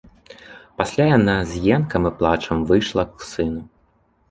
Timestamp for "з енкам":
1.51-2.09